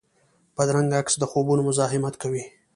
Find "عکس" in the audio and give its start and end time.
1.01-1.13